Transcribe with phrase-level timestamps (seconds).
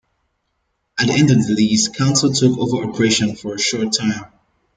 [0.99, 4.31] At the end of the lease council took over operation for a short time.